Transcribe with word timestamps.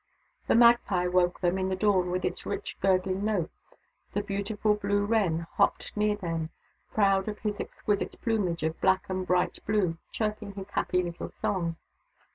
The 0.47 0.55
magpie 0.55 1.05
woke 1.05 1.41
them 1.41 1.59
in 1.59 1.69
the 1.69 1.75
dawn 1.75 2.09
with 2.09 2.25
its 2.25 2.43
rich 2.43 2.75
gurgling 2.81 3.23
notes; 3.23 3.75
the 4.13 4.23
beautiful 4.23 4.73
blue 4.73 5.05
wren 5.05 5.45
hopped 5.57 5.95
near 5.95 6.15
them, 6.15 6.49
proud 6.91 7.27
of 7.27 7.37
his 7.37 7.59
exquisite 7.59 8.15
plumage 8.19 8.63
of 8.63 8.81
black 8.81 9.03
and 9.11 9.27
bright 9.27 9.59
blue, 9.67 9.99
chirping 10.11 10.53
his 10.53 10.71
happy 10.71 11.03
little 11.03 11.29
song. 11.29 11.75